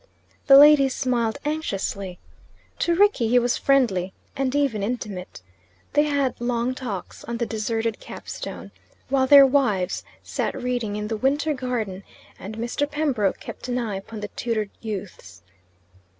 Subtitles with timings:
[0.47, 2.17] The ladies smiled anxiously.
[2.79, 5.43] To Rickie he was friendly and even intimate.
[5.93, 8.71] They had long talks on the deserted Capstone,
[9.09, 12.03] while their wives sat reading in the Winter Garden
[12.39, 12.89] and Mr.
[12.89, 15.43] Pembroke kept an eye upon the tutored youths.